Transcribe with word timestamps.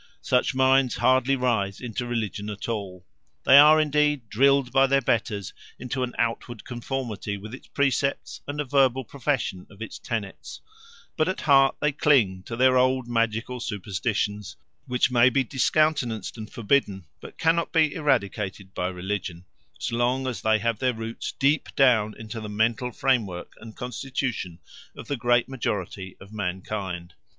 Such 0.23 0.55
minds 0.55 0.95
hardly 0.95 1.35
rise 1.35 1.79
into 1.79 2.07
religion 2.07 2.49
at 2.49 2.67
all. 2.67 3.05
They 3.43 3.59
are, 3.59 3.79
indeed, 3.79 4.29
drilled 4.29 4.71
by 4.71 4.87
their 4.87 4.99
betters 4.99 5.53
into 5.77 6.01
an 6.01 6.15
outward 6.17 6.65
conformity 6.65 7.37
with 7.37 7.53
its 7.53 7.67
precepts 7.67 8.41
and 8.47 8.59
a 8.59 8.65
verbal 8.65 9.03
profession 9.05 9.67
of 9.69 9.79
its 9.79 9.99
tenets; 9.99 10.59
but 11.15 11.27
at 11.29 11.41
heart 11.41 11.75
they 11.81 11.91
cling 11.91 12.41
to 12.47 12.55
their 12.55 12.79
old 12.79 13.07
magical 13.07 13.59
superstitions, 13.59 14.57
which 14.87 15.11
may 15.11 15.29
be 15.29 15.43
discountenanced 15.43 16.35
and 16.35 16.51
forbidden, 16.51 17.05
but 17.19 17.37
cannot 17.37 17.71
be 17.71 17.93
eradicated 17.93 18.73
by 18.73 18.87
religion, 18.87 19.45
so 19.77 19.95
long 19.95 20.25
as 20.25 20.41
they 20.41 20.57
have 20.57 20.79
their 20.79 20.95
roots 20.95 21.31
deep 21.33 21.69
down 21.75 22.15
in 22.17 22.27
the 22.27 22.49
mental 22.49 22.91
framework 22.91 23.53
and 23.59 23.75
constitution 23.77 24.57
of 24.97 25.07
the 25.07 25.15
great 25.15 25.47
majority 25.47 26.17
of 26.19 26.33
mankind. 26.33 27.13